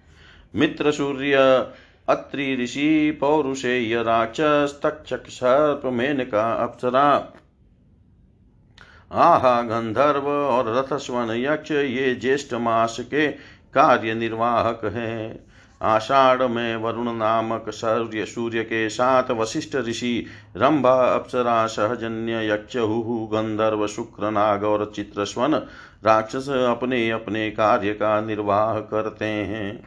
मित्र 0.55 0.92
सूर्य 0.92 1.37
अत्रि 2.09 2.57
ऋषि, 2.62 3.18
पौरुषेय 3.20 4.03
राक्षस, 4.03 4.81
तक्षक 4.83 5.27
सर्प, 5.27 5.83
मेनका 5.87 6.53
अप्सरा। 6.53 7.33
आहा 9.12 9.62
गंधर्व 9.62 10.29
और 10.29 10.75
रथस्वन 10.77 11.31
यक्ष, 11.31 11.70
ये 11.70 12.14
ज्येष्ठ 12.14 12.55
मास 12.55 12.96
के 13.01 13.56
कार्य 13.77 14.15
निर्वाहक 14.15 14.85
है। 14.85 15.45
आषाढ़ 15.83 16.43
में 16.43 16.77
वरुण 16.77 17.12
नामक 17.12 17.65
सूर्य 17.69 18.25
सूर्य 18.25 18.62
के 18.62 18.89
साथ 18.89 19.31
वशिष्ठ 19.31 19.77
ऋषि 19.77 20.27
रंभा, 20.57 20.95
अप्सरा, 21.15 21.67
सहजन्य 21.67 22.49
यक्ष 22.51 22.77
हु 22.77 23.29
गंधर्व 23.33 23.87
शुक्र 23.87 24.31
नाग 24.31 24.65
और 24.65 24.93
चित्रस्वन 24.97 25.55
राक्षस 26.05 26.49
अपने 26.49 27.11
अपने 27.11 27.51
कार्य 27.51 27.93
का 27.93 28.21
निर्वाह 28.21 28.79
करते 28.81 29.25
हैं। 29.25 29.87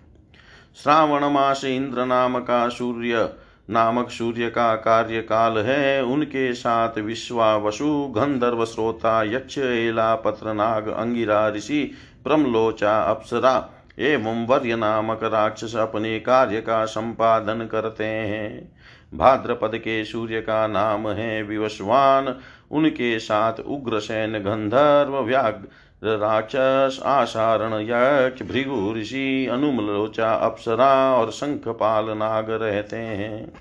श्रावण 0.84 1.30
मास 1.30 1.64
इंद्र 1.66 2.06
नाम 2.06 2.40
का 2.40 2.68
सूर्य 2.70 3.30
नामक 3.70 4.10
सूर्य 4.10 4.50
का 4.50 4.76
कार्यकाल 4.76 5.58
है। 5.58 6.04
उनके 6.04 6.54
साथ 6.54 6.98
विश्वा 6.98 7.56
वसु 7.58 8.14
गंधर्व 8.18 8.66
श्रोता, 8.66 9.24
यक्ष, 9.24 9.58
एला 9.58 10.16
पत्र 10.16 10.54
नाग 10.54 10.88
अंगिरा, 10.88 11.48
ऋषि, 11.50 11.92
प्रमलोचा, 12.24 13.02
अप्सरा 13.02 13.58
एवं 14.00 14.46
वर्य 14.46 14.76
नामक 14.76 15.24
राक्षस 15.24 15.76
अपने 15.76 16.20
कार्य 16.20 16.62
का 16.62 16.86
संपादन 16.86 17.66
करते 17.66 18.06
हैं। 18.06 18.72
भाद्रपद 19.14 19.72
के 19.78 20.06
सूर्य 20.06 20.42
का 20.42 20.68
नाम 20.68 21.08
है 21.08 21.44
विवस्वान। 21.44 22.36
उनके 22.72 23.20
साथ 23.20 23.54
उग्रसेन 23.60 24.34
गंधर्व, 24.34 25.20
व्याघ्र 25.20 25.68
राक्षस 26.04 27.02
आसारण 27.06 27.74
यक्ष, 27.74 28.42
भृगु 28.42 28.94
ऋषि 28.98 29.48
अनुमलोचा 29.52 30.34
अप्सरा 30.34 31.16
और 31.16 31.32
शंखपाल 31.32 32.06
नाग 32.10 32.50
रहते 32.50 32.98
हैं। 32.98 33.54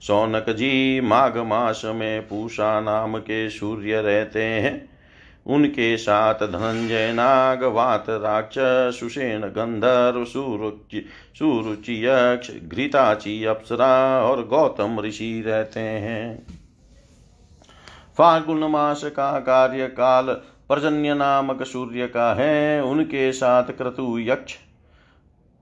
सौनक 0.00 0.50
जी 0.50 1.00
माघ 1.00 1.38
मास 1.38 1.82
में 1.84 2.28
पूषा 2.28 2.80
नाम 2.80 3.18
के 3.18 3.50
सूर्य 3.50 4.00
रहते 4.00 4.42
हैं। 4.42 4.97
उनके 5.48 5.96
साथ 5.96 6.34
धनंजय 6.34 7.12
नाग 7.12 7.64
वात 7.64 8.06
राक्षस, 8.08 9.00
सुषेण, 9.00 9.40
गंधर्व, 9.40 10.24
सुरुचि 10.24 11.06
सुरुचि 11.34 12.06
यक्ष 12.06 12.50
घृताची, 12.64 13.44
अप्सरा 13.44 14.22
और 14.22 14.46
गौतम 14.46 15.00
ऋषि 15.00 15.42
रहते 15.46 15.80
हैं। 15.80 16.46
फाल्गुन 18.18 18.64
मास 18.64 19.04
का 19.04 19.40
कार्यकाल 19.40 20.26
पर्जन्य 20.68 21.14
नामक 21.14 21.62
सूर्य 21.62 22.06
का 22.06 22.34
है। 22.34 22.82
उनके 22.82 23.32
साथ 23.32 23.64
क्रतु 23.64 24.18
यक्ष, 24.18 24.54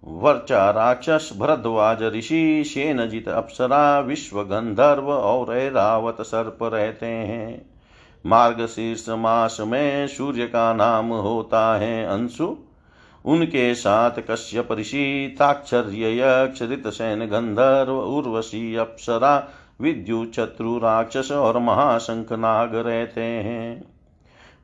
वर्चा 0.05 0.70
राक्षस, 0.70 1.31
भरद्वाज 1.38 2.03
ऋषि 2.03 2.64
शेनजित 2.64 3.29
अप्सरा, 3.29 4.01
विश्व 4.01 4.42
गंधर्व 4.42 5.11
और 5.11 5.57
ऐरावत 5.57 6.16
सर्प 6.20 6.59
रहते 6.62 7.07
हैं। 7.07 7.75
मार्ग 8.26 8.66
शीर्ष 8.66 9.06
मास 9.08 9.56
में 9.60 10.06
सूर्य 10.06 10.46
का 10.46 10.74
नाम 10.74 11.06
होता 11.06 11.76
है 11.76 12.06
अंशु। 12.06 12.56
उनके 13.24 13.74
साथ 13.74 14.10
कश्यप 14.10 14.72
ऋषि, 14.72 15.36
ताक्षर्य 15.38 16.18
यक्ष, 16.18 16.62
ऋतसेन 16.62 17.26
गंधर्व, 17.26 17.98
उर्वशी 17.98 18.74
अप्सरा, 18.74 19.48
विद्यु 19.80 20.26
शत्रु 20.36 20.78
राक्षस 20.78 21.32
और 21.32 21.58
महाशंख 21.58 22.32
नाग 22.32 22.74
रहते 22.74 23.20
हैं। 23.20 23.84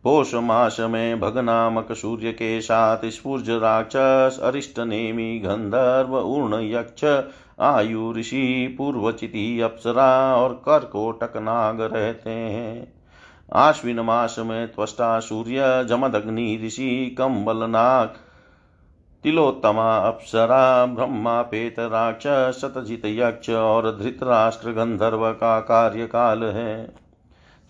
पोष 0.05 0.35
मास 0.35 0.77
में 0.81 1.21
भग 1.21 1.39
नामक 1.39 1.93
सूर्य 1.93 2.33
के 2.33 2.61
साथ 2.61 2.99
स्फूर्ज 3.07 3.51
राक्षस, 3.51 4.41
अरिष्ट 4.43 4.79
नेमी 4.79 5.39
गंधर्व 5.39 6.19
ऊर्ण 6.19 6.55
यक्ष, 6.55 7.05
आयु 7.61 8.13
ऋषि 8.13 8.75
पूर्वचिति 8.79 9.61
अप्सरा 9.61 10.37
और 10.37 10.63
कर्कोटक 10.67 11.37
नाग 11.37 11.81
रहते 11.81 12.31
हैं। 12.31 13.02
आश्विन 13.53 14.01
मास 14.01 14.37
में 14.39 14.69
त्वष्टा 14.69 15.21
सूर्य 15.21 15.85
जमदग्नि 15.89 16.63
ऋषि 16.67 17.15
कम्बलनाग 17.19 18.15
तिलोत्तमा 19.23 19.99
अप्सरा, 19.99 20.87
ब्रह्मा 20.87 21.43
पेत 21.43 21.75
राक्षस 21.79 22.59
शतजित 22.61 23.03
यक्ष 23.05 23.51
और 23.51 23.99
धृतराष्ट्र 24.03 24.71
गंधर्व 24.71 25.33
का 25.33 25.61
कार्यकाल 25.61 26.45
है। 26.45 26.85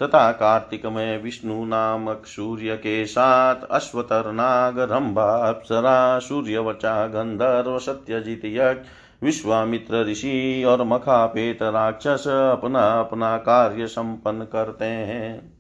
तथा 0.02 0.32
कार्तिक 0.32 0.86
में 0.86 1.22
विष्णु 1.22 1.64
नामक 1.64 2.22
सूर्य 2.26 2.76
के 2.76 3.06
साथ 3.06 3.56
अश्वतर 3.70 4.32
नाग, 4.32 4.78
रंभा, 4.78 5.48
अप्सरा, 5.48 6.18
सूर्यवचा, 6.18 7.06
गंधर्व, 7.06 7.78
सत्यजित 7.78 8.40
यक्ष, 8.44 8.88
विश्वामित्र 9.22 10.04
ऋषि 10.04 10.64
और 10.68 10.82
मखापेत 10.82 11.62
राक्षस 11.62 12.28
अपना 12.28 13.00
अपना 13.00 13.36
कार्य 13.36 13.86
संपन्न 13.86 14.44
करते 14.44 14.84
हैं। 14.84 15.51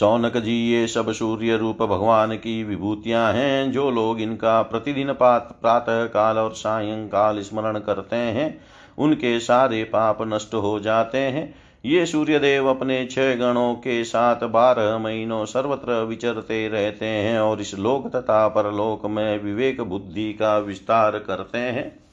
शौनक 0.00 0.36
जी, 0.36 0.70
ये 0.72 0.86
सब 0.86 1.12
सूर्य 1.12 1.56
रूप 1.56 1.82
भगवान 1.82 2.36
की 2.36 2.64
विभूतियाँ 2.64 3.32
हैं, 3.32 3.72
जो 3.72 3.90
लोग 3.90 4.20
इनका 4.20 4.62
प्रतिदिन 4.62 5.12
प्रातः 5.12 6.04
काल 6.04 6.38
और 6.38 6.52
सायंकाल 6.52 7.40
स्मरण 7.40 7.78
करते 7.78 8.16
हैं, 8.16 8.60
उनके 8.98 9.40
सारे 9.40 9.84
पाप 9.84 10.18
नष्ट 10.22 10.54
हो 10.54 10.80
जाते 10.80 11.18
हैं। 11.18 11.54
ये 11.86 12.06
सूर्यदेव 12.06 12.66
अपने 12.66 13.06
छह 13.06 13.34
गणों 13.34 13.74
के 13.74 14.04
साथ 14.04 14.44
बारह 14.44 14.98
महीनों 14.98 15.44
सर्वत्र 15.44 15.92
विचरते 15.92 16.68
रहते 16.68 17.06
हैं 17.06 17.40
और 17.40 17.60
इस 17.60 17.78
लोक 17.78 18.08
तथा 18.16 18.48
परलोक 18.48 19.06
में 19.06 19.42
विवेक 19.42 19.80
बुद्धि 19.80 20.32
का 20.32 20.58
विस्तार 20.58 21.18
करते 21.18 21.58
हैं। 21.58 22.05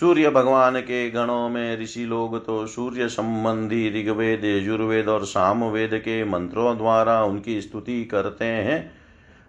सूर्य 0.00 0.30
भगवान 0.30 0.80
के 0.80 1.10
गणों 1.10 1.48
में 1.48 1.80
ऋषि 1.80 2.04
लोग 2.04 2.46
तो 2.46 2.66
सूर्य 2.66 3.08
संबंधी 3.08 3.88
ऋग्वेद, 3.90 4.44
यजुर्वेद 4.44 5.08
और 5.08 5.24
सामवेद 5.24 5.90
के 5.94 6.24
मंत्रों 6.24 6.76
द्वारा 6.76 7.24
उनकी 7.24 7.60
स्तुति 7.60 8.04
करते 8.04 8.44
हैं 8.44 8.90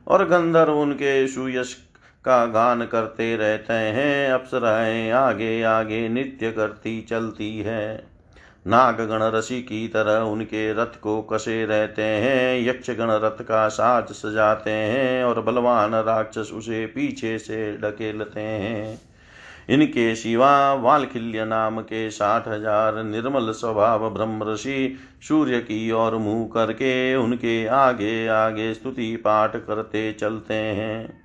और 0.08 0.26
गंधर्व 0.26 0.74
उनके 0.74 1.28
सुयश 1.28 1.74
का 2.26 2.46
गान 2.46 2.86
करते 2.86 3.36
रहते 3.36 3.74
हैं, 3.74 4.32
अप्सराएँ 4.32 5.12
आगे 5.12 5.62
आगे 5.64 6.10
नृत्य 6.10 6.52
करती 6.52 7.02
चलती 7.02 7.58
है। 7.60 8.08
नागगण 8.68 9.24
रसी 9.24 9.62
की 9.62 9.88
तरह 9.88 10.22
उनके 10.22 10.74
रथ 10.74 11.00
को 11.02 11.22
कसे 11.22 11.66
रहते 11.66 12.02
हैं, 12.02 12.68
यक्षगण 12.68 13.08
रथ 13.10 13.44
का 13.44 13.68
साज 13.68 14.08
सजाते 14.08 14.72
हैं 14.72 15.24
और 15.24 15.42
बलवान 15.42 15.96
राक्षस 15.96 16.52
उसे 16.54 16.86
पीछे 16.86 17.38
से 17.40 17.78
ढकेलते 17.78 18.42
हैं। 18.42 19.15
इनके 19.70 20.16
शिवा 20.16 20.74
वालखिल्य 20.74 21.46
नाम 21.46 21.82
के 21.82 22.10
साठ 22.12 22.48
हज़ार 22.48 23.04
निर्मल 23.04 23.52
स्वभाव 23.52 24.10
ब्रह्म 24.10 24.52
ऋषि 24.52 24.96
सूर्य 25.28 25.60
की 25.60 25.92
ओर 25.92 26.16
मुँह 26.18 26.48
करके 26.54 27.16
उनके 27.16 27.66
आगे 27.68 28.28
आगे 28.28 28.74
स्तुति 28.74 29.16
पाठ 29.16 29.56
करते 29.58 30.12
चलते 30.14 30.54
हैं। 30.54 31.24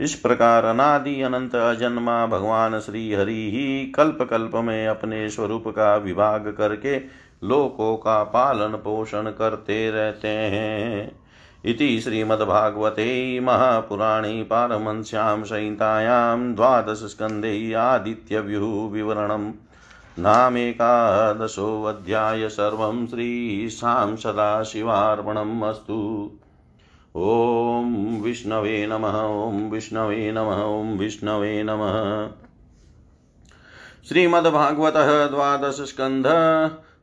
इस 0.00 0.14
प्रकार 0.14 0.64
अनादि 0.64 1.20
अनंत 1.22 1.54
अजन्मा 1.54 2.26
भगवान 2.26 2.78
श्री 2.80 3.12
हरि 3.12 3.50
ही 3.54 3.86
कल्प 3.86 4.22
कल्प 4.22 4.54
में 4.54 4.86
अपने 4.86 5.28
स्वरूप 5.30 5.68
का 5.68 5.96
विभाग 5.96 6.54
करके 6.58 6.98
लोकों 7.44 7.96
का 7.96 8.22
पालन 8.24 8.76
पोषण 8.76 9.30
करते 9.30 9.90
रहते 9.90 10.28
हैं। 10.28 11.23
इति 11.64 12.00
श्रीमद्भागवते 12.00 13.40
महापुराणे 13.40 14.42
पारमंस्यां 14.42 15.44
संहितायां 15.44 16.54
द्वादशस्कन्धे 16.54 17.74
आदित्यव्यूहविवरणम् 17.74 19.52
नामेकादशोऽध्याय 20.18 22.48
सर्वं 22.48 23.06
श्रीशां 23.06 24.16
सदाशिवार्पणम् 24.16 25.62
अस्तु। 25.62 26.30
ॐ 27.16 28.18
विष्णवे 28.22 28.86
नमः, 28.86 29.22
ॐ 29.22 29.70
विष्णवे 29.70 30.32
नमः, 30.32 30.64
ॐ 30.64 30.98
विष्णवे 30.98 31.62
नमः। 31.62 32.28
श्रीमद्भागवतः 34.08 35.26
द्वादशस्कन्ध 35.26 36.26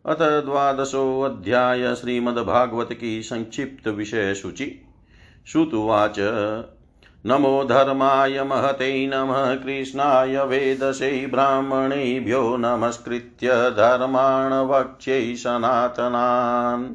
अथ 0.06 0.16
द्वादशोऽध्याय 0.16 1.96
श्रीमद्भागवत 1.96 2.98
की 3.02 3.22
संक्षिप्त 3.22 3.88
विषय 3.88 4.34
सूचि 4.34 4.86
श्रुतुवाच, 5.48 6.16
नमो 7.26 7.64
धर्माय 7.64 8.44
महते 8.44 9.12
नमः, 9.14 9.56
कृष्णाय 9.56 10.46
वेदसे 10.46 11.28
ब्राह्मणेभ्यो 11.28 12.58
नमस्कृत्य 12.60 13.50
धर्माण 13.54 14.54
वक्ष्यै 14.54 15.36
सनातनान्। 15.36 16.86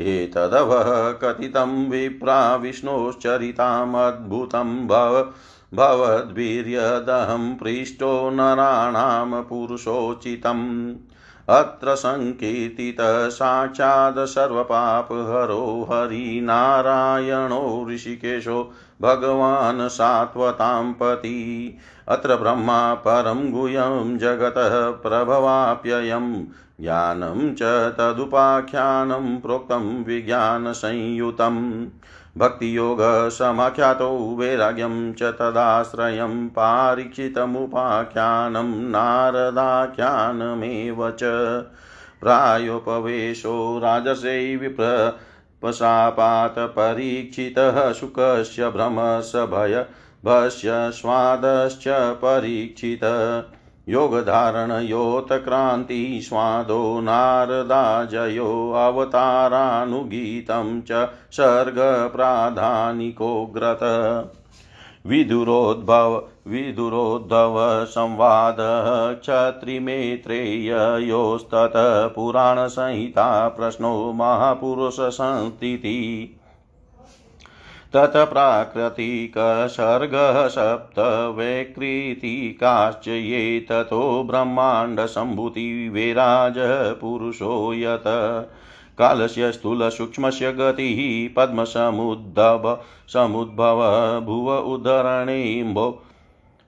एतदवः 0.00 1.10
कथितं 1.10 1.90
विप्रा 1.90 2.56
विष्णोश्चरितामद्भुतं 2.56 4.86
भव 4.86 5.32
भवद्वीर्यदहं 5.74 7.54
पृष्टो 7.54 8.30
नराणां 8.30 9.42
पुरुषोचितम्। 9.42 10.94
अत्र 11.48 11.94
सङ्कीर्तितः 11.94 13.28
साक्षात् 13.28 14.18
सर्वपापहरो 14.18 15.88
हरिनारायणो 15.90 17.86
ऋषिकेशो 17.90 18.72
भगवान् 19.02 19.88
सात्वतां 19.88 20.92
पति। 20.92 21.78
अत्र 22.08 22.36
ब्रह्मा 22.36 22.94
परं 22.94 23.50
गुह्यं 23.50 24.18
जगतः 24.18 24.90
प्रभवाप्ययम् 24.90 26.44
ज्ञानं 26.80 27.54
च 27.54 27.62
तदुपाख्यानं 27.98 29.40
प्रोक्तं 29.40 30.04
विज्ञानसंयुतं 30.04 31.86
भक्तियोगसमाख्यातो 32.38 34.36
वैराग्यं 34.38 35.12
च 35.12 35.34
तदाश्रयं 35.38 36.48
पारीक्षितमुपाख्यानं 36.48 38.90
नारदाख्यानमेव 38.90 41.16
च 41.22 41.30
प्रायोपवेशो 42.20 43.78
राजसे 43.78 44.56
विप्र 44.56 45.18
पशापातपरीक्षितः 45.62 47.92
शुकस्य 47.92 48.70
भ्रमसभय 48.70 49.86
भस्य 50.24 50.90
स्वादश्च 50.92 51.84
परीक्षितः 52.24 53.55
योगधारणयोतक्रान्ति 53.88 56.20
स्वादो 56.22 57.00
नारदाजयो 57.00 58.72
अवतारानुगीतं 58.72 60.80
च 60.80 61.08
सर्गप्राधानिकोग्रत 61.32 63.80
विदुरोद्भव 65.06 66.28
विदुरोद्धव 66.46 67.84
संवादः 67.84 69.14
क्षत्रिमेत्रेययोस्ततः 69.14 72.06
पुराणसंहिता 72.06 73.48
प्रश्नो 73.48 74.12
महापुरुषसंस्थितिः। 74.12 76.45
तत्प्राकृतिकसर्गः 77.96 80.48
सप्त 80.48 80.94
वैकृतिकाश्च 81.38 83.08
ये 83.08 83.60
ततो 83.60 84.24
ब्रह्माण्डसम्भूतिविराजः 84.24 86.92
पुरुषो 86.92 87.74
यत् 87.74 88.50
कालस्य 88.98 89.52
स्थूलसूक्ष्मस्य 89.52 90.52
गतिः 90.52 91.34
पद्मसमुद्भव 91.36 92.80
समुद्भव 93.08 93.80
भुव 94.24 94.58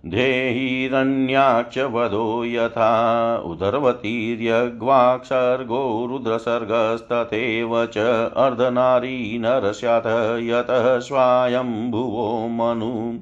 उदरणेम्भो 0.05 0.17
धेहिरण्याक्षवधो 0.17 2.45
यथा 2.45 3.43
उदर्वतीर्यग्वाक्सर्गो 3.47 6.07
रुद्रसर्गस्तथैव 6.11 7.87
च 7.87 8.31
अर्धनारी 8.37 9.39
नरस्याथ 9.39 10.41
यतः 10.41 10.99
स्वायम्भुवो 10.99 12.49
मनु। 12.49 13.19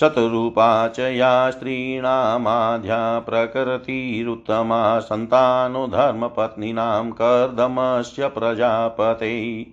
शतरूपा 0.00 0.88
च 0.88 1.00
या 1.00 1.50
स्त्रीणामाध्या 1.50 3.18
प्रकृतिरुत्तमा 3.18 5.00
सन्तानो 5.00 5.86
धर्मपत्नीनां 5.86 7.10
कर्दमस्य 7.10 8.28
प्रजापते। 8.28 9.66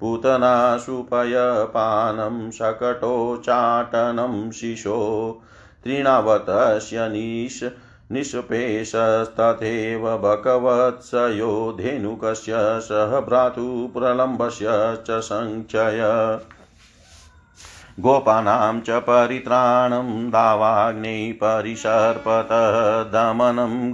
पूतनाशुपयपानं 0.00 2.50
शकटोच्चाटनं 2.50 4.50
शिशो 4.50 5.00
तृणावतस्य 5.84 7.08
निश 7.08 7.62
निष्पेशस्तथैव 8.12 10.06
भगवत्सयो 10.18 11.50
धेनुकस्य 11.78 12.80
सह 12.80 13.20
भ्रातुप्रलम्बस्य 13.20 14.66
च 15.08 15.20
सङ्ख्यय 15.28 16.02
गोपानां 18.00 18.80
च 18.80 18.98
परित्राणं 19.06 20.30
दावाग्नै 20.30 21.32
परिसर्पतः 21.42 22.76
दमनं 23.14 23.92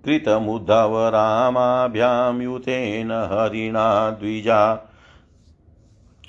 कृतमुद्धव 0.05 1.07
रामाभ्यां 1.07 2.41
युतेन 2.41 3.11
हरिणा 3.11 4.09
द्विजा। 4.09 4.91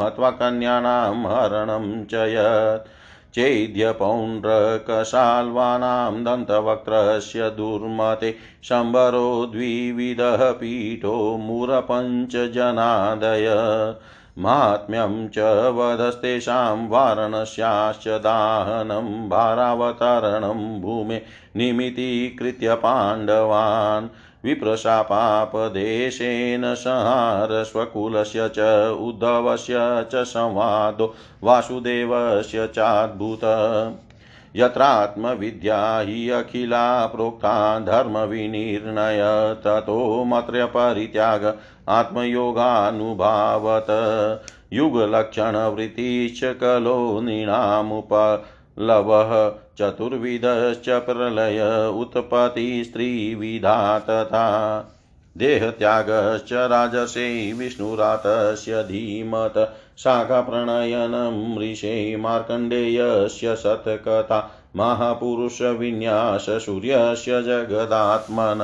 हत्वा 0.00 0.30
कन्यानां 0.40 1.20
हरणं 1.32 1.86
च 2.10 2.24
यत् 2.32 2.88
चेद्यपौण्ड्रकशाल्वानां 3.34 6.14
दन्तवक्त्रस्य 6.24 7.50
दुर्मते 7.56 8.30
शम्बरो 8.68 9.28
द्विविधः 9.52 10.42
पीठो 10.60 11.14
मुरपञ्चजनादय 11.46 13.46
माहात्म्यं 14.40 15.28
च 15.28 15.38
वधस्तेषां 15.74 16.88
वारणस्याश्च 16.88 18.08
दाहनं 18.08 19.28
भारावतरणं 19.28 20.80
भूमे 20.80 21.22
निमितीकृत्य 21.56 22.74
पाण्डवान् 22.74 24.08
विप्रशापापदेशेन 24.44 26.74
संहार 26.74 27.64
स्वकुलस्य 27.64 28.48
च 28.48 28.58
उद्धवस्य 29.00 30.06
च 30.12 30.14
संवादो 30.14 31.14
वासुदेवस्य 31.42 32.66
चाद्भुत। 32.66 33.40
यत्रात्मविद्या 34.56 35.98
हि 35.98 36.30
अखिला 36.30 37.06
प्रोक्ता 37.06 37.78
धर्मविनिर्णय 37.78 39.54
ततो 39.64 40.24
मत्रपरित्याग 40.24 41.58
आत्मयोगानुभावत। 41.88 43.86
युगलक्षणवृत्तिश्च 44.72 46.44
कलो 46.44 47.20
नृणामुपलवः। 47.20 49.52
चतुर्विधश्च 49.78 50.88
प्रलय 50.88 51.92
उत्पत्तिस्त्रिविधा 52.00 53.98
तथा 53.98 54.86
देहत्यागश्च 55.38 56.52
राजसे 56.52 57.52
विष्णुरातस्य 57.52 58.82
धीमत। 58.82 59.76
शाखाप्रणयनं 59.98 61.58
ऋषे 61.58 62.16
मार्कण्डेयस्य 62.16 63.56
शतकथा 63.56 64.50
महापुरुषविन्याससूर्यस्य 64.76 67.42
जगदात्मन। 67.42 68.58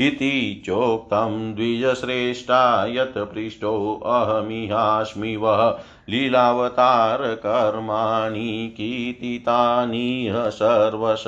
इति 0.00 0.62
चोक्तं 0.66 1.54
द्विजश्रेष्ठा 1.54 2.86
यत् 2.86 3.18
पृष्टोऽहमिहास्मि 3.18 5.36
वः 5.36 5.78
लीलावतारकर्माणि 6.08 8.74
कीर्तितानिह 8.76 10.48
सर्वश। 10.48 11.24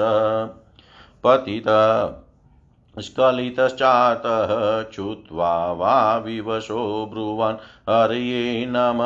पतित 1.25 1.65
स्खलितश्चातः 2.99 4.83
च्युत्वा 4.83 5.73
वा 5.73 6.17
विवशो 6.17 7.11
ब्रुवन्। 7.13 7.55
हर्ये 7.91 8.67
नम 8.69 9.01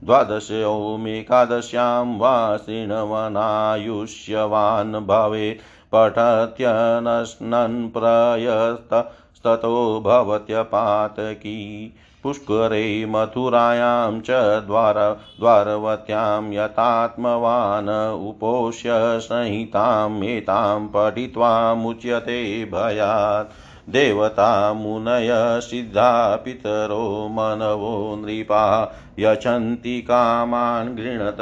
द्वादशोमेकादश्यां 0.04 2.18
वा 2.18 2.58
शृण्वनायुष्यवान् 2.58 4.94
भवेत् 4.94 5.62
पठत्यनश्नन् 5.92 7.90
प्रयस्ततो 7.90 10.04
भवत्यपातकी, 10.06 11.94
पुष्करे 12.24 13.06
मथुरायां 13.06 14.22
च 14.22 14.64
द्वार, 14.68 15.18
द्वारवत्यां 15.40 16.54
यतात्मवान् 16.54 18.28
उपोष्य 18.28 19.20
संहिताम् 19.20 20.24
एतां 20.24 20.88
पठित्वा 20.88 21.74
मुच्यते 21.74 22.66
भयात्। 22.66 23.67
देवता 23.90 24.74
मुनय 24.74 25.60
सिद्धा 25.64 26.36
पितरो 26.36 27.28
मनवो 27.32 28.22
नृपा 28.26 28.96
यच्छन्ति 29.20 30.02
कामान् 30.02 30.96
गृणत 30.96 31.38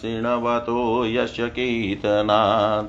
शृण्वतो 0.00 1.06
यस्य 1.06 1.48
कीर्तनात्। 1.48 2.88